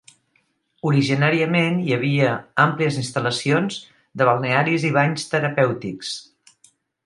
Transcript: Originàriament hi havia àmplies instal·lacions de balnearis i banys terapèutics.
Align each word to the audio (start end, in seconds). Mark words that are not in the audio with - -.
Originàriament 0.91 1.77
hi 1.89 1.93
havia 1.97 2.31
àmplies 2.65 2.99
instal·lacions 3.03 3.79
de 4.23 4.31
balnearis 4.33 4.89
i 4.93 4.95
banys 4.99 5.31
terapèutics. 5.37 6.19